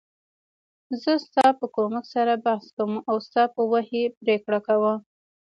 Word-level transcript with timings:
زه 1.01 1.11
ستا 1.25 1.45
په 1.59 1.65
کومک 1.75 2.05
سره 2.13 2.33
بحث 2.45 2.67
کوم 2.77 2.91
او 3.09 3.15
ستا 3.27 3.43
په 3.55 3.61
وحی 3.71 4.03
پریکړه 4.25 4.59
کوم. 4.67 4.97